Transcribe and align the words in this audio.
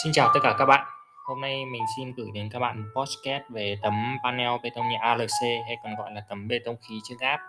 Xin 0.00 0.12
chào 0.12 0.30
tất 0.34 0.40
cả 0.42 0.54
các 0.58 0.66
bạn. 0.66 0.86
Hôm 1.24 1.40
nay 1.40 1.64
mình 1.64 1.82
xin 1.96 2.14
gửi 2.14 2.26
đến 2.34 2.48
các 2.52 2.58
bạn 2.58 2.84
podcast 2.96 3.42
về 3.50 3.78
tấm 3.82 3.94
panel 4.24 4.50
bê 4.62 4.70
tông 4.74 4.88
nhẹ 4.88 4.96
ALC 4.96 5.42
hay 5.42 5.76
còn 5.84 5.94
gọi 5.94 6.12
là 6.12 6.22
tấm 6.28 6.48
bê 6.48 6.58
tông 6.64 6.76
khí 6.88 6.94
trưng 7.04 7.18
áp. 7.18 7.40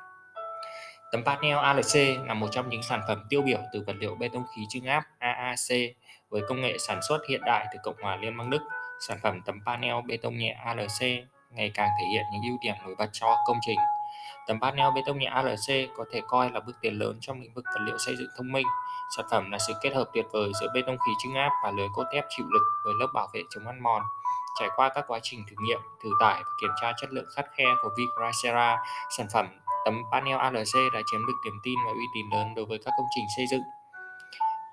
Tấm 1.12 1.24
panel 1.26 1.58
ALC 1.58 2.28
là 2.28 2.34
một 2.34 2.48
trong 2.52 2.70
những 2.70 2.84
sản 2.84 3.02
phẩm 3.08 3.26
tiêu 3.30 3.42
biểu 3.42 3.60
từ 3.74 3.84
vật 3.88 3.96
liệu 4.00 4.16
bê 4.16 4.30
tông 4.34 4.44
khí 4.56 4.62
trưng 4.70 4.86
áp 4.86 5.04
AAC 5.20 5.96
với 6.30 6.42
công 6.50 6.62
nghệ 6.62 6.78
sản 6.88 7.00
xuất 7.10 7.20
hiện 7.30 7.42
đại 7.46 7.66
từ 7.74 7.80
Cộng 7.84 7.96
hòa 8.02 8.16
Liên 8.16 8.38
bang 8.38 8.50
Đức. 8.50 8.62
Sản 9.08 9.18
phẩm 9.24 9.42
tấm 9.46 9.60
panel 9.66 9.96
bê 10.08 10.18
tông 10.18 10.38
nhẹ 10.38 10.58
ALC 10.66 11.02
ngày 11.52 11.72
càng 11.74 11.90
thể 12.00 12.06
hiện 12.14 12.24
những 12.34 12.42
ưu 12.52 12.58
điểm 12.62 12.76
nổi 12.86 12.96
bật 12.98 13.10
cho 13.12 13.36
công 13.48 13.58
trình. 13.62 13.80
Tấm 14.48 14.62
panel 14.62 14.88
bê 14.96 15.02
tông 15.06 15.20
nhẹ 15.20 15.28
ALC 15.28 15.90
có 15.98 16.06
thể 16.14 16.22
coi 16.28 16.52
là 16.52 16.60
bước 16.60 16.74
tiến 16.82 16.94
lớn 17.00 17.18
trong 17.22 17.42
lĩnh 17.42 17.54
vực 17.54 17.66
vật 17.74 17.82
liệu 17.86 17.98
xây 17.98 18.16
dựng 18.16 18.30
thông 18.38 18.52
minh 18.52 18.68
Sản 19.16 19.26
phẩm 19.32 19.52
là 19.52 19.58
sự 19.68 19.74
kết 19.82 19.94
hợp 19.96 20.10
tuyệt 20.14 20.26
vời 20.32 20.52
giữa 20.62 20.68
bê 20.74 20.82
tông 20.82 20.98
khí 20.98 21.12
trưng 21.24 21.36
áp 21.36 21.52
và 21.64 21.72
lưới 21.72 21.88
cốt 21.94 22.04
thép 22.14 22.26
chịu 22.30 22.46
lực 22.50 22.64
với 22.86 22.94
lớp 23.00 23.08
bảo 23.14 23.28
vệ 23.34 23.42
chống 23.50 23.68
ăn 23.68 23.84
mòn. 23.84 24.02
Trải 24.60 24.70
qua 24.76 24.90
các 24.96 25.06
quá 25.08 25.20
trình 25.24 25.44
thử 25.50 25.56
nghiệm, 25.60 25.80
thử 26.04 26.10
tải 26.20 26.44
và 26.44 26.52
kiểm 26.62 26.70
tra 26.82 26.94
chất 26.98 27.14
lượng 27.14 27.26
khắt 27.36 27.46
khe 27.58 27.66
của 27.82 27.90
Vicracera, 27.98 28.78
sản 29.18 29.28
phẩm 29.34 29.48
tấm 29.86 30.04
panel 30.12 30.38
ALC 30.38 30.94
đã 30.94 31.00
chiếm 31.12 31.26
được 31.28 31.34
niềm 31.46 31.60
tin 31.64 31.76
và 31.86 31.92
uy 31.92 32.06
tín 32.16 32.26
lớn 32.32 32.56
đối 32.56 32.66
với 32.66 32.78
các 32.86 32.92
công 32.98 33.08
trình 33.16 33.26
xây 33.38 33.46
dựng. 33.52 33.62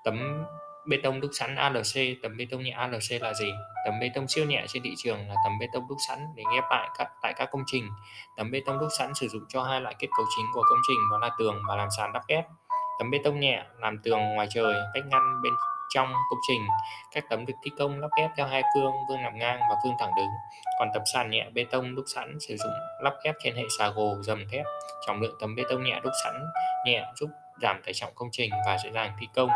Tấm 0.03 0.45
bê 0.85 0.97
tông 1.03 1.21
đúc 1.21 1.31
sẵn 1.33 1.55
ALC, 1.55 2.21
tấm 2.21 2.37
bê 2.37 2.47
tông 2.51 2.63
nhẹ 2.63 2.71
ALC 2.71 3.21
là 3.21 3.33
gì? 3.33 3.51
Tấm 3.85 3.99
bê 4.01 4.09
tông 4.15 4.27
siêu 4.27 4.45
nhẹ 4.45 4.65
trên 4.67 4.83
thị 4.83 4.93
trường 4.97 5.27
là 5.29 5.35
tấm 5.43 5.59
bê 5.59 5.67
tông 5.73 5.87
đúc 5.87 5.97
sẵn 6.07 6.19
để 6.35 6.43
ghép 6.53 6.63
lại 6.69 6.89
các 6.97 7.07
tại 7.21 7.33
các 7.33 7.49
công 7.51 7.63
trình. 7.65 7.89
Tấm 8.37 8.51
bê 8.51 8.61
tông 8.65 8.79
đúc 8.79 8.89
sẵn 8.97 9.13
sử 9.13 9.27
dụng 9.27 9.43
cho 9.49 9.63
hai 9.63 9.81
loại 9.81 9.95
kết 9.99 10.07
cấu 10.17 10.25
chính 10.35 10.45
của 10.53 10.63
công 10.69 10.79
trình 10.87 10.97
đó 11.11 11.17
là 11.17 11.29
tường 11.39 11.61
và 11.67 11.75
làm 11.75 11.87
sàn 11.97 12.13
đắp 12.13 12.23
ghép. 12.27 12.45
Tấm 13.01 13.11
bê 13.11 13.19
tông 13.23 13.39
nhẹ 13.39 13.63
làm 13.79 13.97
tường 14.03 14.19
ngoài 14.19 14.47
trời 14.49 14.73
cách 14.93 15.03
ngăn 15.07 15.41
bên 15.43 15.53
trong 15.89 16.13
công 16.29 16.39
trình. 16.47 16.61
Các 17.11 17.23
tấm 17.29 17.45
được 17.45 17.53
thi 17.63 17.71
công 17.77 17.99
lắp 17.99 18.07
ghép 18.17 18.31
theo 18.37 18.47
hai 18.47 18.61
phương, 18.75 18.91
phương 19.07 19.21
nằm 19.23 19.37
ngang 19.37 19.59
và 19.69 19.75
phương 19.83 19.93
thẳng 19.99 20.11
đứng. 20.17 20.27
Còn 20.79 20.89
tấm 20.93 21.03
sàn 21.13 21.29
nhẹ 21.29 21.49
bê 21.53 21.65
tông 21.71 21.95
đúc 21.95 22.05
sẵn 22.07 22.37
sử 22.39 22.57
dụng 22.57 22.73
lắp 23.03 23.13
ghép 23.23 23.35
trên 23.43 23.55
hệ 23.55 23.63
xà 23.79 23.89
gồ 23.89 24.15
dầm 24.21 24.45
thép. 24.51 24.65
Trọng 25.07 25.21
lượng 25.21 25.35
tấm 25.39 25.55
bê 25.55 25.63
tông 25.69 25.83
nhẹ 25.83 25.99
đúc 26.03 26.13
sẵn 26.23 26.33
nhẹ 26.85 27.05
giúp 27.15 27.29
giảm 27.61 27.81
tải 27.85 27.93
trọng 27.93 28.11
công 28.15 28.29
trình 28.31 28.51
và 28.65 28.77
dễ 28.83 28.91
dàng 28.91 29.11
thi 29.19 29.27
công. 29.35 29.49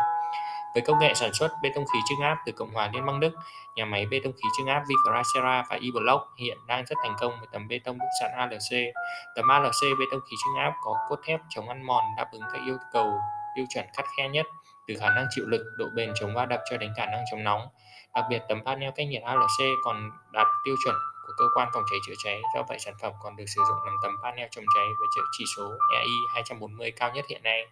Với 0.76 0.82
công 0.82 0.98
nghệ 0.98 1.14
sản 1.14 1.34
xuất 1.34 1.48
bê 1.62 1.70
tông 1.74 1.84
khí 1.92 1.98
trưng 2.08 2.20
áp 2.20 2.38
từ 2.46 2.52
Cộng 2.52 2.70
hòa 2.70 2.90
Liên 2.92 3.06
bang 3.06 3.20
Đức, 3.20 3.32
nhà 3.76 3.84
máy 3.84 4.06
bê 4.10 4.20
tông 4.24 4.32
khí 4.32 4.48
trưng 4.56 4.66
áp 4.66 4.82
Vicracera 4.88 5.64
và 5.70 5.76
E-Block 5.76 6.22
hiện 6.36 6.58
đang 6.66 6.84
rất 6.84 6.96
thành 7.02 7.14
công 7.20 7.32
với 7.38 7.48
tấm 7.52 7.68
bê 7.68 7.80
tông 7.84 7.98
đúc 7.98 8.08
sẵn 8.20 8.30
ALC. 8.36 8.94
Tấm 9.36 9.48
ALC 9.48 9.98
bê 9.98 10.06
tông 10.10 10.20
khí 10.20 10.36
trưng 10.44 10.64
áp 10.64 10.72
có 10.82 10.94
cốt 11.08 11.16
thép 11.24 11.40
chống 11.48 11.68
ăn 11.68 11.86
mòn 11.86 12.04
đáp 12.16 12.28
ứng 12.32 12.42
các 12.52 12.60
yêu 12.66 12.76
cầu 12.92 13.12
tiêu 13.56 13.64
chuẩn 13.74 13.84
khắt 13.96 14.04
khe 14.16 14.28
nhất 14.28 14.46
từ 14.86 14.94
khả 15.00 15.10
năng 15.10 15.26
chịu 15.30 15.44
lực, 15.48 15.64
độ 15.78 15.86
bền 15.94 16.12
chống 16.20 16.34
va 16.34 16.46
đập 16.46 16.60
cho 16.70 16.76
đến 16.76 16.92
khả 16.96 17.06
năng 17.06 17.24
chống 17.30 17.44
nóng. 17.44 17.68
Đặc 18.14 18.24
biệt 18.30 18.42
tấm 18.48 18.64
panel 18.64 18.90
cách 18.96 19.06
nhiệt 19.06 19.22
ALC 19.22 19.68
còn 19.84 20.10
đạt 20.32 20.46
tiêu 20.64 20.74
chuẩn 20.84 20.94
của 21.26 21.32
cơ 21.38 21.44
quan 21.54 21.68
phòng 21.74 21.82
cháy 21.90 21.98
chữa 22.06 22.14
cháy, 22.24 22.40
do 22.54 22.62
vậy 22.68 22.78
sản 22.78 22.94
phẩm 23.02 23.12
còn 23.22 23.36
được 23.36 23.46
sử 23.46 23.62
dụng 23.68 23.78
làm 23.86 23.94
tấm 24.02 24.12
panel 24.22 24.48
chống 24.50 24.64
cháy 24.74 24.84
với 24.84 25.08
chỉ 25.38 25.44
số 25.56 25.72
EI 25.94 26.06
240 26.34 26.90
cao 26.90 27.10
nhất 27.14 27.24
hiện 27.28 27.42
nay. 27.42 27.66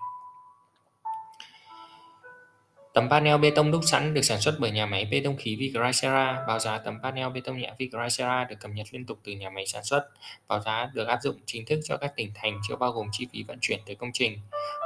Tấm 2.94 3.10
panel 3.10 3.40
bê 3.40 3.50
tông 3.50 3.70
đúc 3.70 3.80
sẵn 3.84 4.14
được 4.14 4.22
sản 4.22 4.40
xuất 4.40 4.54
bởi 4.58 4.70
nhà 4.70 4.86
máy 4.86 5.04
bê 5.04 5.20
tông 5.24 5.36
khí 5.36 5.56
Vigracera. 5.56 6.44
Báo 6.48 6.58
giá 6.58 6.78
tấm 6.78 6.98
panel 7.02 7.28
bê 7.28 7.40
tông 7.44 7.58
nhẹ 7.58 7.72
Vigracera 7.78 8.44
được 8.44 8.56
cập 8.60 8.70
nhật 8.70 8.86
liên 8.90 9.06
tục 9.06 9.18
từ 9.24 9.32
nhà 9.32 9.50
máy 9.50 9.66
sản 9.66 9.84
xuất. 9.84 10.08
Báo 10.48 10.60
giá 10.60 10.90
được 10.94 11.04
áp 11.04 11.18
dụng 11.22 11.36
chính 11.46 11.66
thức 11.66 11.80
cho 11.84 11.96
các 11.96 12.12
tỉnh 12.16 12.30
thành, 12.34 12.60
chưa 12.68 12.76
bao 12.76 12.90
gồm 12.90 13.06
chi 13.12 13.26
phí 13.32 13.42
vận 13.42 13.58
chuyển 13.60 13.80
tới 13.86 13.94
công 13.94 14.10
trình. 14.12 14.38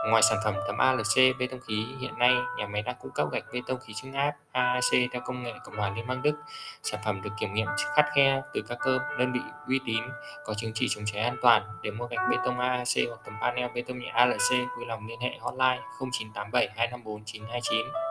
Ngoài 0.06 0.22
sản 0.22 0.38
phẩm 0.44 0.54
tấm 0.66 0.78
ALC 0.78 1.38
bê 1.38 1.46
tông 1.46 1.60
khí 1.60 1.86
hiện 2.00 2.18
nay, 2.18 2.34
nhà 2.58 2.66
máy 2.66 2.82
đang 2.82 2.96
cung 3.00 3.10
cấp 3.10 3.28
gạch 3.32 3.44
bê 3.52 3.60
tông 3.66 3.78
khí 3.80 3.94
trưng 3.94 4.12
áp 4.12 4.32
AAC 4.52 5.10
theo 5.12 5.22
công 5.24 5.42
nghệ 5.42 5.52
Cộng 5.64 5.76
hòa 5.76 5.92
Liên 5.96 6.06
bang 6.06 6.22
Đức. 6.22 6.34
Sản 6.82 7.00
phẩm 7.04 7.22
được 7.22 7.30
kiểm 7.40 7.54
nghiệm 7.54 7.66
khắt 7.96 8.06
khe 8.14 8.40
từ 8.54 8.62
các 8.68 8.78
cơ 8.80 8.98
đơn 9.18 9.32
vị 9.32 9.40
uy 9.68 9.80
tín 9.86 10.02
có 10.44 10.54
chứng 10.54 10.72
chỉ 10.74 10.86
chống 10.90 11.04
cháy 11.06 11.22
an 11.22 11.36
toàn. 11.42 11.62
Để 11.82 11.90
mua 11.90 12.06
gạch 12.06 12.28
bê 12.30 12.36
tông 12.44 12.58
AAC 12.58 13.08
hoặc 13.08 13.20
tấm 13.24 13.34
panel 13.40 13.70
bê 13.74 13.82
tông 13.82 13.98
nhẹ 13.98 14.08
ALC, 14.08 14.50
vui 14.50 14.86
lòng 14.86 15.06
liên 15.06 15.20
hệ 15.20 15.38
hotline 15.40 15.80
0987 16.00 16.68
254 16.76 17.24
929. 17.24 18.07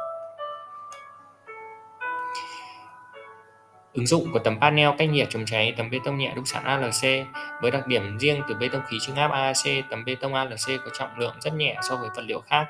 Ứng 3.97 4.07
dụng 4.07 4.31
của 4.33 4.39
tấm 4.39 4.59
panel 4.59 4.89
cách 4.97 5.09
nhiệt 5.09 5.27
chống 5.29 5.45
cháy 5.45 5.73
tấm 5.77 5.89
bê 5.89 5.99
tông 6.05 6.17
nhẹ 6.17 6.33
đúc 6.35 6.47
sẵn 6.47 6.63
ALC 6.63 7.27
với 7.61 7.71
đặc 7.71 7.87
điểm 7.87 8.19
riêng 8.19 8.41
từ 8.47 8.55
bê 8.55 8.67
tông 8.67 8.81
khí 8.87 8.97
trưng 9.01 9.15
áp 9.15 9.31
AAC, 9.31 9.89
tấm 9.89 10.05
bê 10.05 10.15
tông 10.15 10.33
ALC 10.33 10.81
có 10.85 10.89
trọng 10.99 11.19
lượng 11.19 11.35
rất 11.41 11.53
nhẹ 11.53 11.75
so 11.89 11.95
với 11.95 12.09
vật 12.15 12.21
liệu 12.21 12.39
khác. 12.39 12.67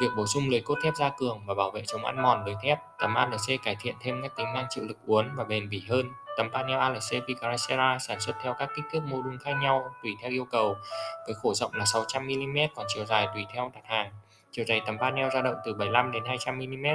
Việc 0.00 0.06
bổ 0.16 0.26
sung 0.26 0.48
lưới 0.48 0.60
cốt 0.60 0.74
thép 0.82 0.94
gia 0.96 1.08
cường 1.08 1.40
và 1.46 1.54
bảo 1.54 1.70
vệ 1.70 1.82
chống 1.86 2.04
ăn 2.04 2.22
mòn 2.22 2.44
lưới 2.46 2.54
thép, 2.62 2.78
tấm 2.98 3.14
ALC 3.14 3.62
cải 3.62 3.76
thiện 3.80 3.94
thêm 4.00 4.22
các 4.22 4.36
tính 4.36 4.46
năng 4.54 4.66
chịu 4.70 4.84
lực 4.84 4.98
uốn 5.06 5.30
và 5.36 5.44
bền 5.44 5.68
bỉ 5.68 5.82
hơn. 5.88 6.10
Tấm 6.36 6.50
panel 6.52 6.78
ALC 6.78 7.26
Vicracera 7.26 7.98
sản 8.00 8.20
xuất 8.20 8.36
theo 8.42 8.54
các 8.58 8.68
kích 8.76 8.84
thước 8.92 9.00
mô 9.02 9.22
đun 9.22 9.38
khác 9.38 9.52
nhau 9.62 9.90
tùy 10.02 10.12
theo 10.22 10.30
yêu 10.30 10.44
cầu, 10.44 10.76
với 11.26 11.34
khổ 11.42 11.54
rộng 11.54 11.74
là 11.74 11.84
600 11.84 12.26
mm 12.26 12.58
còn 12.74 12.86
chiều 12.94 13.04
dài 13.04 13.28
tùy 13.34 13.46
theo 13.54 13.70
đặt 13.74 13.82
hàng. 13.84 14.10
Chiều 14.58 14.64
dày 14.68 14.80
tấm 14.86 14.98
panel 14.98 15.28
dao 15.32 15.42
động 15.42 15.54
từ 15.64 15.74
75 15.74 16.12
đến 16.12 16.22
200 16.26 16.58
mm. 16.58 16.86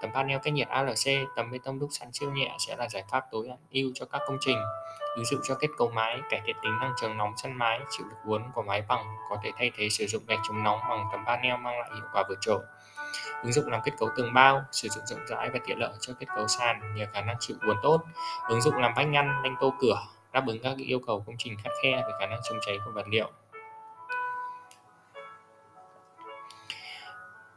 Tấm 0.00 0.10
panel 0.14 0.38
cách 0.42 0.54
nhiệt 0.54 0.68
ALC, 0.68 1.28
tấm 1.36 1.50
bê 1.50 1.58
tông 1.64 1.78
đúc 1.78 1.88
sẵn 1.92 2.12
siêu 2.12 2.32
nhẹ 2.32 2.56
sẽ 2.58 2.76
là 2.76 2.88
giải 2.88 3.04
pháp 3.10 3.24
tối 3.30 3.48
ưu 3.72 3.90
cho 3.94 4.06
các 4.06 4.22
công 4.26 4.36
trình. 4.40 4.56
Ứng 5.16 5.24
dụng 5.24 5.40
cho 5.44 5.54
kết 5.54 5.68
cấu 5.78 5.90
mái, 5.90 6.20
cải 6.30 6.40
thiện 6.46 6.56
tính 6.62 6.72
năng 6.80 6.92
chống 7.00 7.16
nóng 7.16 7.32
sân 7.36 7.52
mái, 7.52 7.80
chịu 7.90 8.06
lực 8.06 8.16
uốn 8.24 8.42
của 8.54 8.62
mái 8.62 8.82
bằng, 8.88 9.16
có 9.30 9.36
thể 9.42 9.50
thay 9.58 9.70
thế 9.76 9.88
sử 9.88 10.06
dụng 10.06 10.22
gạch 10.26 10.38
chống 10.48 10.62
nóng 10.62 10.78
bằng 10.88 11.08
tấm 11.12 11.24
panel 11.26 11.56
mang 11.60 11.78
lại 11.78 11.90
hiệu 11.94 12.04
quả 12.12 12.24
vượt 12.28 12.38
trội. 12.40 12.60
Ứng 13.42 13.52
dụng 13.52 13.66
làm 13.66 13.80
kết 13.84 13.92
cấu 13.98 14.08
tường 14.16 14.34
bao, 14.34 14.62
sử 14.72 14.88
dụng 14.88 15.06
rộng 15.06 15.26
rãi 15.26 15.50
và 15.50 15.58
tiện 15.66 15.78
lợi 15.78 15.92
cho 16.00 16.12
kết 16.20 16.26
cấu 16.36 16.48
sàn 16.48 16.94
nhờ 16.96 17.06
khả 17.12 17.20
năng 17.20 17.36
chịu 17.40 17.56
uốn 17.66 17.76
tốt. 17.82 18.00
Ứng 18.48 18.60
dụng 18.60 18.74
làm 18.74 18.92
vách 18.96 19.08
ngăn, 19.08 19.42
đanh 19.42 19.54
tô 19.60 19.74
cửa, 19.80 20.02
đáp 20.32 20.46
ứng 20.46 20.62
các 20.62 20.76
yêu 20.76 21.00
cầu 21.06 21.24
công 21.26 21.36
trình 21.38 21.56
khắt 21.62 21.72
khe 21.82 21.90
về 21.90 22.12
khả 22.20 22.26
năng 22.26 22.40
chống 22.48 22.58
cháy 22.66 22.78
của 22.84 22.90
vật 22.94 23.08
liệu. 23.08 23.30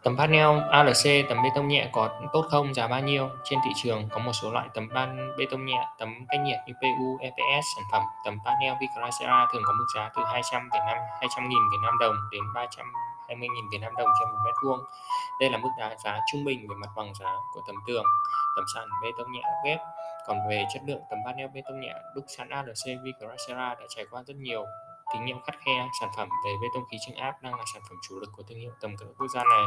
Tấm 0.03 0.17
panel 0.17 0.59
ALC 0.69 1.29
tấm 1.29 1.43
bê 1.43 1.49
tông 1.55 1.67
nhẹ 1.67 1.89
có 1.91 2.09
tốt 2.33 2.45
không, 2.49 2.73
giá 2.73 2.87
bao 2.87 3.01
nhiêu? 3.01 3.29
Trên 3.43 3.59
thị 3.65 3.71
trường 3.83 4.09
có 4.09 4.19
một 4.19 4.31
số 4.41 4.51
loại 4.51 4.69
tấm 4.73 4.89
ban 4.93 5.37
bê 5.37 5.45
tông 5.51 5.65
nhẹ, 5.65 5.87
tấm 5.99 6.25
cách 6.29 6.41
nhiệt 6.41 6.59
như 6.67 6.73
PU, 6.81 7.17
EPS 7.19 7.65
sản 7.75 7.83
phẩm 7.91 8.03
tấm 8.25 8.37
panel 8.45 8.73
Vicracera 8.81 9.47
thường 9.53 9.61
có 9.65 9.73
mức 9.73 9.85
giá 9.95 10.09
từ 10.15 10.23
200 10.25 10.69
đến 10.73 10.81
Nam 10.85 10.97
200 11.19 11.43
000 11.43 11.49
Việt 11.49 11.77
Nam 11.83 11.97
đồng 11.99 12.15
đến 12.31 12.41
320 12.55 13.47
000 13.47 13.69
Việt 13.71 13.77
Nam 13.81 13.93
đồng 13.97 14.09
trên 14.19 14.29
một 14.29 14.39
mét 14.45 14.55
vuông. 14.63 14.79
Đây 15.39 15.49
là 15.49 15.57
mức 15.57 15.69
giá 15.79 15.95
giá 16.05 16.19
trung 16.31 16.43
bình 16.45 16.67
về 16.69 16.75
mặt 16.75 16.89
bằng 16.95 17.13
giá 17.15 17.35
của 17.53 17.61
tấm 17.67 17.75
tường, 17.87 18.05
tấm 18.55 18.65
sàn 18.75 18.87
bê 19.03 19.09
tông 19.17 19.31
nhẹ 19.31 19.41
ghép. 19.65 19.79
Còn 20.27 20.37
về 20.49 20.65
chất 20.73 20.81
lượng 20.87 21.01
tấm 21.09 21.19
panel 21.25 21.47
bê 21.53 21.61
tông 21.67 21.79
nhẹ 21.79 21.93
đúc 22.15 22.25
sẵn 22.37 22.49
ALC 22.49 23.03
Vicracera 23.03 23.75
đã 23.79 23.85
trải 23.89 24.05
qua 24.11 24.23
rất 24.27 24.35
nhiều 24.37 24.65
kinh 25.13 25.25
nghiệm 25.25 25.41
khắt 25.41 25.55
khe 25.65 25.87
sản 26.01 26.09
phẩm 26.17 26.29
về 26.45 26.51
bê 26.61 26.67
tông 26.73 26.83
khí 26.91 26.97
trưng 27.05 27.15
áp 27.15 27.33
đang 27.41 27.55
là 27.55 27.63
sản 27.73 27.81
phẩm 27.89 27.97
chủ 28.09 28.19
lực 28.19 28.29
của 28.37 28.43
thương 28.49 28.59
hiệu 28.59 28.71
tầm 28.81 28.97
cỡ 28.97 29.05
quốc 29.17 29.27
gia 29.27 29.43
này. 29.43 29.63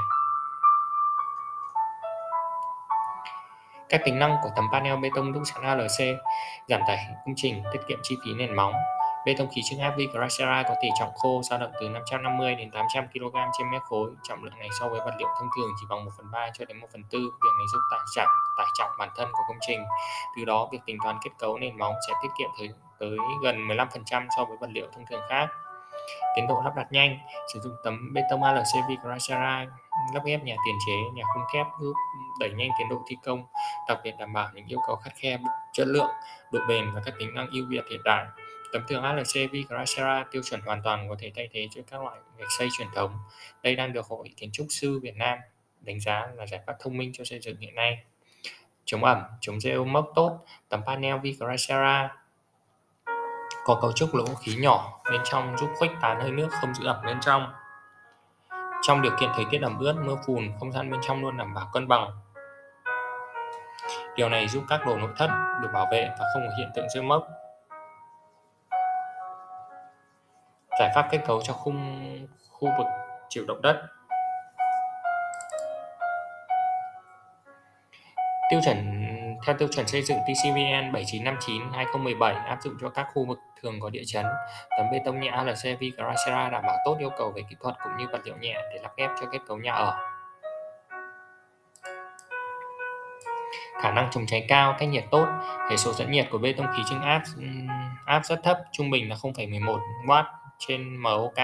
Các 3.94 4.00
tính 4.05 4.19
năng 4.19 4.37
của 4.43 4.50
tấm 4.56 4.69
panel 4.72 4.97
bê 4.97 5.10
tông 5.15 5.32
đúc 5.32 5.43
sẵn 5.47 5.62
ALC 5.62 6.19
giảm 6.69 6.81
tải 6.87 7.06
công 7.25 7.34
trình, 7.37 7.62
tiết 7.72 7.78
kiệm 7.88 7.99
chi 8.03 8.16
phí 8.25 8.34
nền 8.34 8.56
móng. 8.56 8.72
Bê 9.27 9.34
tông 9.38 9.49
khí 9.55 9.62
trưng 9.65 9.81
áp 9.81 9.94
Vicracera 9.97 10.62
có 10.62 10.75
tỷ 10.82 10.88
trọng 10.99 11.15
khô 11.15 11.43
dao 11.43 11.59
động 11.59 11.71
từ 11.81 11.88
550 11.88 12.55
đến 12.55 12.71
800 12.71 13.06
kg 13.12 13.37
trên 13.59 13.71
mét 13.71 13.82
khối. 13.82 14.10
Trọng 14.22 14.44
lượng 14.44 14.59
này 14.59 14.69
so 14.81 14.88
với 14.88 15.00
vật 15.00 15.15
liệu 15.19 15.28
thông 15.38 15.49
thường 15.56 15.71
chỉ 15.81 15.87
bằng 15.91 16.05
1 16.05 16.10
phần 16.16 16.31
3 16.31 16.49
cho 16.59 16.65
đến 16.65 16.81
1 16.81 16.87
phần 16.93 17.03
4. 17.12 17.21
Việc 17.22 17.55
này 17.59 17.66
giúp 17.72 17.81
tải 17.91 18.00
giảm 18.16 18.28
tải 18.59 18.66
trọng 18.78 18.91
bản 18.99 19.09
thân 19.16 19.28
của 19.32 19.43
công 19.49 19.59
trình. 19.66 19.84
Từ 20.37 20.44
đó, 20.44 20.69
việc 20.72 20.81
tính 20.87 20.97
toán 21.05 21.19
kết 21.25 21.31
cấu 21.38 21.59
nền 21.59 21.78
móng 21.78 21.94
sẽ 22.09 22.15
tiết 22.22 22.28
kiệm 22.38 22.50
tới, 22.59 22.69
tới 23.00 23.16
gần 23.43 23.69
15% 23.69 24.26
so 24.37 24.44
với 24.44 24.56
vật 24.61 24.71
liệu 24.71 24.87
thông 24.94 25.06
thường 25.06 25.22
khác. 25.28 25.49
Tiến 26.37 26.47
độ 26.47 26.61
lắp 26.65 26.76
đặt 26.76 26.93
nhanh, 26.93 27.19
sử 27.55 27.61
dụng 27.61 27.75
tấm 27.84 28.12
bê 28.12 28.22
tông 28.31 28.43
ALC 28.43 28.88
Vicracera 28.88 29.66
lắp 30.15 30.25
ghép 30.25 30.44
nhà 30.44 30.56
tiền 30.66 30.75
chế, 30.87 30.93
nhà 31.15 31.22
khung 31.34 31.43
thép 31.55 31.66
giúp 31.81 31.94
đẩy 32.40 32.50
nhanh 32.50 32.69
tiến 32.79 32.88
độ 32.88 33.02
thi 33.06 33.17
công, 33.25 33.44
đặc 33.89 33.99
biệt 34.05 34.15
đảm 34.19 34.33
bảo 34.33 34.51
những 34.55 34.67
yêu 34.67 34.79
cầu 34.87 34.97
khắt 34.97 35.13
khe, 35.17 35.39
chất 35.73 35.87
lượng, 35.87 36.11
độ 36.53 36.61
bền 36.69 36.85
và 36.95 37.01
các 37.05 37.15
tính 37.19 37.35
năng 37.35 37.51
ưu 37.51 37.67
việt 37.69 37.85
hiện 37.91 38.01
đại. 38.05 38.27
Tấm 38.73 38.83
tường 38.89 39.03
ALC 39.03 39.51
Vigracera 39.53 40.25
tiêu 40.31 40.43
chuẩn 40.43 40.61
hoàn 40.61 40.83
toàn 40.83 41.09
có 41.09 41.17
thể 41.19 41.33
thay 41.37 41.49
thế 41.53 41.69
cho 41.75 41.83
các 41.91 42.03
loại 42.03 42.17
gạch 42.39 42.49
xây 42.59 42.69
truyền 42.79 42.89
thống. 42.95 43.19
Đây 43.63 43.77
đang 43.77 43.93
được 43.93 44.07
Hội 44.07 44.29
Kiến 44.37 44.51
trúc 44.53 44.67
sư 44.71 45.01
Việt 45.03 45.17
Nam 45.17 45.39
đánh 45.81 46.01
giá 46.01 46.29
là 46.35 46.47
giải 46.47 46.61
pháp 46.67 46.77
thông 46.81 46.97
minh 46.97 47.11
cho 47.15 47.25
xây 47.25 47.41
dựng 47.41 47.57
hiện 47.57 47.75
nay. 47.75 48.05
Chống 48.85 49.05
ẩm, 49.05 49.23
chống 49.41 49.61
rêu 49.61 49.85
mốc 49.85 50.07
tốt, 50.15 50.45
tấm 50.69 50.81
panel 50.87 51.19
Vigracera 51.23 52.17
có 53.65 53.79
cấu 53.81 53.93
trúc 53.93 54.15
lỗ 54.15 54.25
khí 54.25 54.57
nhỏ 54.57 55.01
bên 55.11 55.21
trong 55.25 55.57
giúp 55.59 55.71
khuếch 55.79 55.91
tán 56.01 56.21
hơi 56.21 56.31
nước 56.31 56.49
không 56.51 56.75
giữ 56.75 56.87
ẩm 56.87 56.97
bên 57.07 57.21
trong. 57.21 57.53
Trong 58.83 59.03
điều 59.03 59.13
kiện 59.21 59.31
thời 59.35 59.45
tiết 59.51 59.63
ẩm 59.63 59.79
ướt, 59.79 59.95
mưa 60.05 60.17
phùn, 60.27 60.53
không 60.61 60.73
gian 60.73 60.91
bên 60.91 61.01
trong 61.03 61.23
luôn 61.23 61.37
đảm 61.37 61.55
bảo 61.55 61.71
cân 61.73 61.89
bằng. 61.89 62.11
Điều 64.16 64.28
này 64.28 64.49
giúp 64.49 64.64
các 64.69 64.87
đồ 64.87 64.96
nội 64.96 65.11
thất 65.16 65.31
được 65.62 65.69
bảo 65.75 65.87
vệ 65.93 66.08
và 66.19 66.26
không 66.34 66.43
có 66.49 66.55
hiện 66.58 66.70
tượng 66.75 66.88
rơi 66.88 67.02
mốc. 67.02 67.28
Giải 70.81 70.90
pháp 70.94 71.08
kết 71.11 71.19
cấu 71.26 71.43
cho 71.43 71.52
khung 71.52 72.00
khu 72.50 72.69
vực 72.78 72.87
chịu 73.28 73.44
động 73.46 73.62
đất. 73.62 73.82
Tiêu 78.50 78.61
chuẩn 78.64 79.05
Theo 79.46 79.56
tiêu 79.58 79.69
chuẩn 79.69 79.88
xây 79.88 80.02
dựng 80.02 80.19
TCVN 80.19 80.93
7959-2017 80.93 82.44
áp 82.44 82.58
dụng 82.62 82.75
cho 82.81 82.88
các 82.88 83.08
khu 83.14 83.25
vực 83.25 83.38
thường 83.62 83.81
có 83.81 83.90
địa 83.90 84.02
chấn, 84.06 84.26
tấm 84.78 84.87
bê 84.93 85.00
tông 85.05 85.20
nhẹ 85.20 85.28
ALC 85.28 85.78
Vigracera 85.81 86.50
đảm 86.50 86.62
bảo 86.66 86.76
tốt 86.84 86.96
yêu 86.99 87.11
cầu 87.19 87.31
về 87.31 87.43
kỹ 87.50 87.56
thuật 87.61 87.75
cũng 87.84 87.93
như 87.99 88.06
vật 88.12 88.20
liệu 88.25 88.37
nhẹ 88.37 88.55
để 88.72 88.81
lắp 88.82 88.93
ghép 88.96 89.11
cho 89.20 89.26
kết 89.32 89.38
cấu 89.49 89.58
nhà 89.58 89.72
ở. 89.72 90.13
Khả 93.85 93.91
năng 93.91 94.09
chống 94.11 94.27
cháy 94.27 94.45
cao, 94.49 94.77
cách 94.79 94.89
nhiệt 94.89 95.05
tốt, 95.11 95.27
hệ 95.71 95.77
số 95.77 95.93
dẫn 95.93 96.11
nhiệt 96.11 96.27
của 96.31 96.39
bê 96.39 96.53
tông 96.53 96.67
khí 96.77 96.83
trưng 96.91 97.01
áp 97.01 97.23
áp 98.07 98.25
rất 98.25 98.41
thấp, 98.45 98.59
trung 98.73 98.91
bình 98.91 99.09
là 99.09 99.17
0,11 99.17 99.79
W 100.07 100.25
trên 100.59 100.97
MOK. 100.97 101.39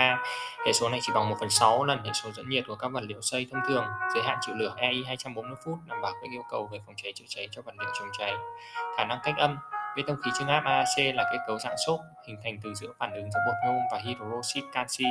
Hệ 0.66 0.72
số 0.72 0.88
này 0.88 1.00
chỉ 1.02 1.12
bằng 1.14 1.30
1 1.30 1.36
phần 1.40 1.50
6 1.50 1.84
lần 1.84 2.04
hệ 2.04 2.10
số 2.14 2.30
dẫn 2.30 2.48
nhiệt 2.48 2.64
của 2.66 2.74
các 2.74 2.88
vật 2.92 3.02
liệu 3.02 3.20
xây 3.20 3.46
thông 3.52 3.60
thường. 3.68 3.84
Giới 4.14 4.22
hạn 4.22 4.38
chịu 4.40 4.54
lửa 4.54 4.74
EI 4.76 5.04
240 5.06 5.54
phút 5.64 5.74
đảm 5.86 6.00
bảo 6.02 6.12
các 6.12 6.30
yêu 6.32 6.42
cầu 6.50 6.68
về 6.72 6.78
phòng 6.86 6.94
cháy 7.02 7.12
chữa 7.16 7.24
cháy 7.28 7.48
cho 7.50 7.62
vật 7.62 7.74
liệu 7.78 7.90
chống 7.98 8.08
cháy. 8.18 8.32
Khả 8.96 9.04
năng 9.04 9.18
cách 9.22 9.34
âm 9.36 9.56
Bê 9.96 10.02
tông 10.06 10.16
khí 10.24 10.30
trưng 10.38 10.48
áp 10.48 10.64
AAC 10.64 11.14
là 11.14 11.28
kết 11.32 11.38
cấu 11.46 11.58
dạng 11.58 11.76
xốp 11.86 12.00
hình 12.26 12.36
thành 12.44 12.58
từ 12.62 12.74
giữa 12.74 12.92
phản 12.98 13.12
ứng 13.12 13.30
giữa 13.30 13.40
bột 13.46 13.54
nhôm 13.64 13.82
và 13.92 13.98
hydroxit 13.98 14.64
canxi. 14.72 15.04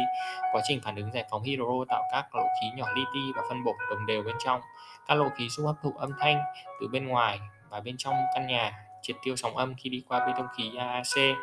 Quá 0.53 0.61
trình 0.63 0.81
phản 0.83 0.95
ứng 0.95 1.11
giải 1.11 1.25
phóng 1.31 1.43
hydro 1.43 1.85
tạo 1.89 2.03
các 2.11 2.35
lỗ 2.35 2.43
khí 2.61 2.67
nhỏ 2.75 2.85
li 2.95 3.01
ti 3.13 3.19
và 3.35 3.41
phân 3.49 3.63
bột 3.63 3.75
đồng 3.89 4.05
đều 4.05 4.23
bên 4.23 4.35
trong. 4.45 4.61
Các 5.07 5.15
lỗ 5.15 5.29
khí 5.37 5.49
giúp 5.49 5.65
hấp 5.65 5.75
thụ 5.83 5.93
âm 5.99 6.11
thanh 6.19 6.41
từ 6.81 6.87
bên 6.87 7.07
ngoài 7.07 7.39
và 7.69 7.79
bên 7.79 7.95
trong 7.97 8.15
căn 8.33 8.47
nhà, 8.47 8.73
triệt 9.01 9.15
tiêu 9.23 9.35
sóng 9.35 9.57
âm 9.57 9.73
khi 9.75 9.89
đi 9.89 10.03
qua 10.07 10.27
bê 10.27 10.33
tông 10.37 10.47
khí 10.57 10.71
AAC. 10.77 11.35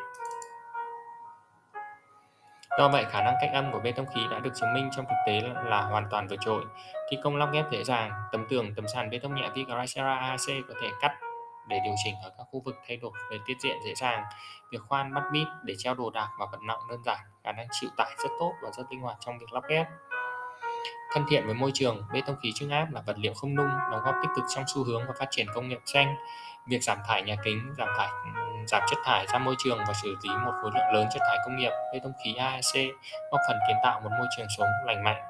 Do 2.79 2.89
vậy, 2.89 3.05
khả 3.11 3.23
năng 3.23 3.35
cách 3.41 3.51
âm 3.53 3.73
của 3.73 3.81
bê 3.81 3.93
tông 3.93 4.07
khí 4.15 4.21
đã 4.31 4.39
được 4.39 4.51
chứng 4.55 4.75
minh 4.75 4.91
trong 4.97 5.05
thực 5.05 5.17
tế 5.27 5.41
là, 5.41 5.63
là 5.63 5.83
hoàn 5.83 6.07
toàn 6.11 6.29
vượt 6.29 6.41
trội. 6.41 6.65
Thi 7.11 7.19
công 7.23 7.37
lắp 7.37 7.49
ghép 7.53 7.65
dễ 7.71 7.85
dàng, 7.85 8.11
tấm 8.33 8.47
tường, 8.49 8.75
tấm 8.77 8.89
sàn 8.89 9.11
bê 9.11 9.19
tông 9.19 9.35
nhẹ 9.35 9.49
Vigoracera 9.55 10.15
AAC 10.17 10.67
có 10.69 10.75
thể 10.83 10.89
cắt 11.01 11.19
để 11.69 11.81
điều 11.85 11.95
chỉnh 12.05 12.15
ở 12.23 12.31
các 12.39 12.45
khu 12.51 12.63
vực 12.65 12.77
thay 12.89 12.97
đổi 12.97 13.13
về 13.31 13.39
tiết 13.47 13.55
diện 13.61 13.77
dễ 13.85 13.95
dàng. 13.95 14.25
Việc 14.71 14.79
khoan 14.89 15.15
bắt 15.15 15.25
mít 15.33 15.47
để 15.65 15.75
treo 15.79 15.95
đồ 15.95 16.11
đạc 16.11 16.29
và 16.39 16.47
vật 16.53 16.59
nặng 16.63 16.81
đơn 16.91 17.03
giản, 17.05 17.19
khả 17.45 17.53
năng 17.53 17.67
chịu 17.81 17.91
tải 17.97 18.11
rất 18.19 18.31
tốt 18.41 18.53
và 18.63 18.71
rất 18.77 18.85
linh 18.91 19.01
hoạt 19.01 19.17
trong 19.21 19.39
việc 19.39 19.53
lắp 19.53 19.63
ghép. 19.69 19.87
Thân 21.13 21.25
thiện 21.31 21.47
với 21.47 21.55
môi 21.55 21.71
trường, 21.75 22.03
bê 22.13 22.21
tông 22.27 22.37
khí 22.43 22.53
trưng 22.55 22.71
áp 22.71 22.87
là 22.93 23.01
vật 23.01 23.19
liệu 23.19 23.35
không 23.35 23.55
nung, 23.55 23.71
đóng 23.91 24.03
góp 24.05 24.15
tích 24.23 24.31
cực 24.37 24.45
trong 24.55 24.65
xu 24.75 24.85
hướng 24.85 25.07
và 25.07 25.15
phát 25.19 25.27
triển 25.31 25.47
công 25.55 25.69
nghiệp 25.69 25.81
xanh. 25.85 26.17
Việc 26.67 26.83
giảm 26.83 26.99
thải 27.09 27.23
nhà 27.23 27.37
kính, 27.45 27.75
giảm 27.79 27.89
thải 27.99 28.09
giảm 28.67 28.83
chất 28.91 28.99
thải 29.05 29.27
ra 29.27 29.39
môi 29.39 29.55
trường 29.59 29.79
và 29.79 29.95
xử 30.03 30.17
lý 30.23 30.31
một 30.45 30.53
khối 30.63 30.71
lượng 30.75 30.95
lớn 30.95 31.07
chất 31.13 31.23
thải 31.29 31.39
công 31.45 31.57
nghiệp, 31.57 31.71
bê 31.93 32.01
tông 32.03 32.13
khí 32.25 32.35
AEC 32.35 32.95
góp 33.33 33.41
phần 33.49 33.59
kiến 33.69 33.77
tạo 33.83 34.01
một 34.01 34.11
môi 34.19 34.27
trường 34.37 34.47
sống 34.59 34.69
lành 34.87 35.05
mạnh. 35.05 35.23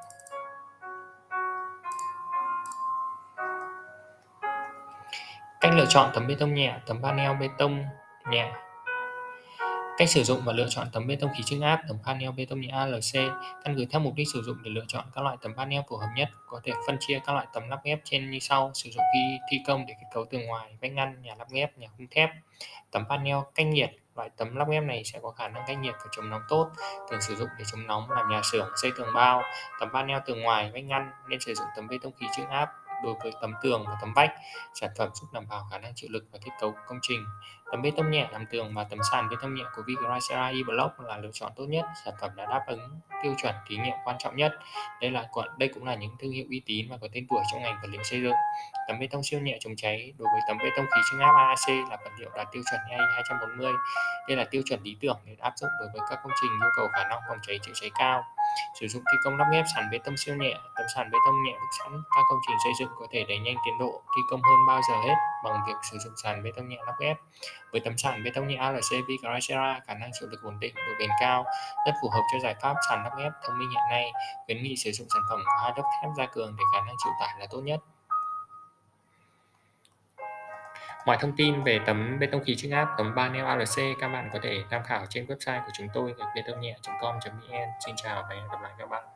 Cách 5.60 5.74
lựa 5.74 5.86
chọn 5.88 6.10
tấm 6.14 6.26
bê 6.26 6.34
tông 6.38 6.54
nhẹ, 6.54 6.74
tấm 6.86 7.02
panel 7.02 7.36
bê 7.40 7.48
tông 7.58 7.84
nhẹ 8.30 8.52
Cách 9.98 10.08
sử 10.10 10.22
dụng 10.22 10.40
và 10.44 10.52
lựa 10.52 10.66
chọn 10.68 10.86
tấm 10.92 11.06
bê 11.06 11.16
tông 11.20 11.30
khí 11.36 11.42
trưng 11.44 11.60
áp, 11.60 11.82
tấm 11.88 11.98
panel 12.04 12.30
bê 12.30 12.46
tông 12.50 12.60
nhẹ 12.60 12.68
ALC 12.68 13.32
căn 13.64 13.74
cứ 13.76 13.84
theo 13.90 14.00
mục 14.00 14.14
đích 14.16 14.28
sử 14.32 14.42
dụng 14.42 14.56
để 14.62 14.70
lựa 14.70 14.84
chọn 14.88 15.04
các 15.14 15.24
loại 15.24 15.36
tấm 15.42 15.56
panel 15.56 15.80
phù 15.88 15.96
hợp 15.96 16.08
nhất, 16.16 16.28
có 16.46 16.60
thể 16.64 16.72
phân 16.86 16.96
chia 17.00 17.18
các 17.26 17.32
loại 17.32 17.46
tấm 17.52 17.68
lắp 17.68 17.80
ghép 17.84 18.00
trên 18.04 18.30
như 18.30 18.38
sau, 18.38 18.70
sử 18.74 18.90
dụng 18.90 19.04
khi 19.12 19.38
thi 19.50 19.58
công 19.66 19.86
để 19.86 19.94
kết 19.94 20.06
cấu 20.14 20.24
tường 20.24 20.46
ngoài, 20.46 20.76
vách 20.80 20.92
ngăn, 20.92 21.22
nhà 21.22 21.34
lắp 21.38 21.48
ghép, 21.50 21.78
nhà 21.78 21.88
khung 21.96 22.06
thép. 22.10 22.30
Tấm 22.90 23.04
panel 23.08 23.36
cách 23.54 23.66
nhiệt, 23.66 23.90
loại 24.16 24.30
tấm 24.36 24.56
lắp 24.56 24.68
ghép 24.70 24.82
này 24.82 25.04
sẽ 25.04 25.18
có 25.22 25.30
khả 25.30 25.48
năng 25.48 25.64
cách 25.66 25.78
nhiệt 25.78 25.94
và 25.98 26.06
chống 26.16 26.30
nóng 26.30 26.42
tốt, 26.48 26.70
thường 27.10 27.20
sử 27.20 27.36
dụng 27.36 27.48
để 27.58 27.64
chống 27.72 27.86
nóng 27.86 28.10
làm 28.10 28.28
nhà 28.28 28.40
xưởng, 28.52 28.68
xây 28.82 28.90
tường 28.96 29.08
bao. 29.14 29.42
Tấm 29.80 29.88
panel 29.92 30.18
tường 30.26 30.40
ngoài, 30.40 30.70
vách 30.74 30.84
ngăn 30.84 31.10
nên 31.28 31.40
sử 31.40 31.54
dụng 31.54 31.66
tấm 31.76 31.88
bê 31.88 31.96
tông 32.02 32.12
khí 32.20 32.26
trưng 32.36 32.46
áp 32.46 32.68
đối 33.04 33.14
với 33.22 33.32
tấm 33.40 33.54
tường 33.62 33.84
và 33.86 33.96
tấm 34.00 34.12
vách. 34.16 34.32
Sản 34.74 34.90
phẩm 34.98 35.10
giúp 35.14 35.26
đảm 35.32 35.44
bảo 35.50 35.66
khả 35.70 35.78
năng 35.78 35.92
chịu 35.94 36.10
lực 36.12 36.24
và 36.32 36.38
kết 36.44 36.50
cấu 36.60 36.74
công 36.86 36.98
trình. 37.02 37.24
Tấm 37.70 37.82
bê 37.82 37.92
tông 37.96 38.10
nhẹ 38.10 38.28
làm 38.32 38.46
tường 38.50 38.74
và 38.74 38.84
tấm 38.84 38.98
sàn 39.12 39.28
bê 39.30 39.36
tông 39.42 39.54
nhẹ 39.54 39.62
của 39.76 39.82
Vigoracera 39.86 40.46
E-Block 40.46 41.00
là 41.00 41.16
lựa 41.16 41.30
chọn 41.32 41.52
tốt 41.56 41.64
nhất. 41.64 41.84
Sản 42.04 42.14
phẩm 42.20 42.30
đã 42.36 42.46
đáp 42.46 42.64
ứng 42.66 43.00
tiêu 43.22 43.34
chuẩn 43.42 43.54
thí 43.66 43.76
nghiệm 43.76 43.94
quan 44.04 44.16
trọng 44.18 44.36
nhất. 44.36 44.52
Đây 45.00 45.10
là 45.10 45.28
đây 45.58 45.68
cũng 45.74 45.84
là 45.84 45.94
những 45.94 46.16
thương 46.20 46.32
hiệu 46.32 46.44
uy 46.50 46.62
tín 46.66 46.86
và 46.90 46.96
có 47.00 47.08
tên 47.12 47.26
tuổi 47.30 47.40
trong 47.52 47.62
ngành 47.62 47.78
vật 47.82 47.88
liệu 47.90 48.02
xây 48.02 48.22
dựng. 48.22 48.34
Tấm 48.88 48.98
bê 49.00 49.06
tông 49.10 49.22
siêu 49.22 49.40
nhẹ 49.40 49.56
chống 49.60 49.76
cháy 49.76 50.12
đối 50.18 50.28
với 50.32 50.40
tấm 50.48 50.58
bê 50.58 50.70
tông 50.76 50.86
khí 50.86 51.00
trưng 51.10 51.20
áp 51.20 51.32
AAC 51.36 51.88
là 51.90 51.96
vật 52.04 52.10
liệu 52.18 52.30
đạt 52.36 52.46
tiêu 52.52 52.62
chuẩn 52.70 52.80
EI 52.90 53.06
240. 53.14 53.72
Đây 54.28 54.36
là 54.36 54.44
tiêu 54.44 54.62
chuẩn 54.66 54.82
lý 54.82 54.96
tưởng 55.00 55.18
để 55.24 55.36
áp 55.40 55.52
dụng 55.56 55.70
đối 55.80 55.88
với 55.92 56.00
các 56.10 56.18
công 56.22 56.32
trình 56.40 56.50
yêu 56.62 56.70
cầu 56.76 56.88
khả 56.92 57.08
năng 57.08 57.20
phòng 57.28 57.38
cháy 57.46 57.58
chữa 57.62 57.72
cháy 57.74 57.90
cao 57.98 58.24
sử 58.80 58.88
dụng 58.88 59.02
thi 59.12 59.18
công 59.24 59.36
lắp 59.36 59.46
ghép 59.52 59.64
sàn 59.74 59.88
bê 59.90 59.98
tông 60.04 60.16
siêu 60.16 60.36
nhẹ 60.36 60.54
tấm 60.76 60.86
sàn 60.94 61.10
bê 61.10 61.18
tông 61.26 61.42
nhẹ 61.42 61.52
đúc 61.52 61.70
sẵn. 61.78 62.02
Các 62.16 62.22
công 62.28 62.38
trình 62.46 62.56
xây 62.64 62.72
dựng 62.78 62.88
có 62.98 63.06
thể 63.10 63.24
đẩy 63.28 63.38
nhanh 63.38 63.56
tiến 63.64 63.78
độ, 63.78 64.02
thi 64.16 64.22
công 64.30 64.42
hơn 64.42 64.58
bao 64.68 64.80
giờ 64.88 64.94
hết 65.08 65.14
bằng 65.44 65.60
việc 65.66 65.76
sử 65.90 65.98
dụng 65.98 66.12
sàn 66.22 66.42
bê 66.42 66.50
tông 66.56 66.68
nhẹ 66.68 66.78
lắp 66.86 66.94
ghép. 67.00 67.16
Với 67.72 67.80
tấm 67.80 67.98
sàn 67.98 68.24
bê 68.24 68.30
tông 68.34 68.48
nhẹ 68.48 68.56
ALC 68.56 69.06
Vigracera 69.08 69.80
khả 69.86 69.94
năng 69.94 70.10
chịu 70.20 70.28
lực 70.28 70.42
ổn 70.42 70.60
định, 70.60 70.74
độ 70.74 70.92
bền 70.98 71.10
cao, 71.20 71.44
rất 71.86 71.92
phù 72.02 72.08
hợp 72.08 72.22
cho 72.32 72.38
giải 72.42 72.54
pháp 72.62 72.74
sàn 72.88 73.02
lắp 73.04 73.12
ghép 73.18 73.32
thông 73.46 73.58
minh 73.58 73.70
hiện 73.70 73.82
nay. 73.90 74.12
Khuyến 74.46 74.62
nghị 74.62 74.76
sử 74.76 74.90
dụng 74.92 75.06
sản 75.14 75.22
phẩm 75.30 75.40
có 75.46 75.52
hai 75.62 75.72
lớp 75.76 75.82
thép 76.02 76.10
gia 76.16 76.26
cường 76.26 76.56
để 76.58 76.64
khả 76.74 76.80
năng 76.80 76.94
chịu 77.04 77.12
tải 77.20 77.34
là 77.38 77.46
tốt 77.50 77.60
nhất. 77.60 77.80
Mọi 81.06 81.16
thông 81.20 81.36
tin 81.36 81.62
về 81.62 81.80
tấm 81.86 82.18
bê 82.18 82.26
tông 82.26 82.44
khí 82.44 82.56
trưng 82.56 82.70
áp, 82.70 82.94
tấm 82.98 83.12
panel 83.16 83.44
ALC 83.44 83.98
các 84.00 84.08
bạn 84.08 84.30
có 84.32 84.38
thể 84.42 84.62
tham 84.70 84.82
khảo 84.84 85.06
trên 85.08 85.26
website 85.26 85.60
của 85.60 85.70
chúng 85.78 85.88
tôi 85.94 86.14
gạch 86.18 86.28
bê 86.36 86.42
tông 86.46 86.60
nhẹ.com.vn. 86.60 87.68
Xin 87.86 87.94
chào 87.96 88.22
và 88.28 88.34
hẹn 88.34 88.48
gặp 88.48 88.62
lại 88.62 88.72
các 88.78 88.88
bạn. 88.90 89.15